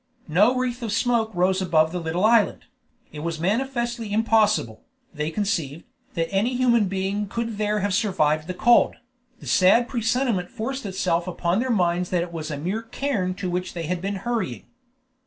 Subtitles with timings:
[0.27, 2.65] No wreath of smoke rose above the little island;
[3.11, 4.81] it was manifestly impossible,
[5.13, 5.83] they conceived,
[6.15, 8.95] that any human being could there have survived the cold;
[9.41, 13.47] the sad presentiment forced itself upon their minds that it was a mere cairn to
[13.51, 14.65] which they had been hurrying.